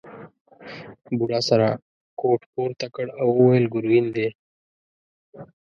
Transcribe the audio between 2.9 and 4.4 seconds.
کړ او وویل ګرګین دی.